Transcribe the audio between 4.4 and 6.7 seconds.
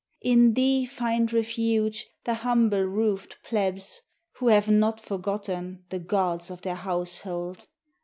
have not forgotten The gods of